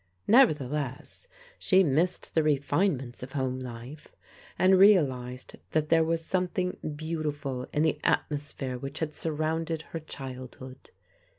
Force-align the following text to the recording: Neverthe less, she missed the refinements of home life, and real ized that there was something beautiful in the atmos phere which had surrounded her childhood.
Neverthe 0.27 0.67
less, 0.67 1.27
she 1.59 1.83
missed 1.83 2.33
the 2.33 2.41
refinements 2.41 3.21
of 3.21 3.33
home 3.33 3.59
life, 3.59 4.15
and 4.57 4.79
real 4.79 5.11
ized 5.13 5.57
that 5.73 5.89
there 5.89 6.03
was 6.03 6.25
something 6.25 6.75
beautiful 6.95 7.67
in 7.71 7.83
the 7.83 7.99
atmos 8.03 8.51
phere 8.51 8.79
which 8.79 8.97
had 8.97 9.13
surrounded 9.13 9.83
her 9.93 9.99
childhood. 9.99 10.89